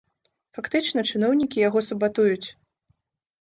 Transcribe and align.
Фактычна, 0.57 1.03
чыноўнікі 1.11 1.61
яго 1.67 1.85
сабатуюць. 1.89 2.47